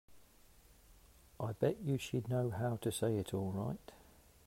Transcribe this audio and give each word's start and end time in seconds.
I 1.39 1.51
bet 1.51 1.81
you 1.83 1.99
she'd 1.99 2.27
know 2.27 2.49
how 2.49 2.77
to 2.77 2.91
say 2.91 3.17
it 3.17 3.35
all 3.35 3.51
right. 3.51 3.91